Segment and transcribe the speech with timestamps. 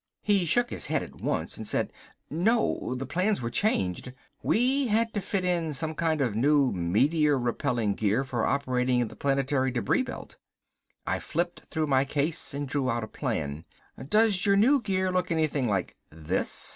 [0.23, 1.93] He shook his head at once and said,
[2.27, 4.11] "No, the plans were changed.
[4.41, 9.09] We had to fit in some kind of new meteor repelling gear for operating in
[9.09, 10.37] the planetary debris belt."
[11.05, 13.63] I flipped through my case and drew out a plan.
[14.09, 16.69] "Does your new gear look anything like this?"